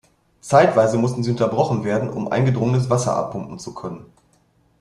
[0.41, 4.03] Zeitweise mussten sie unterbrochen werden, um eingedrungenes Wasser abpumpen zu können.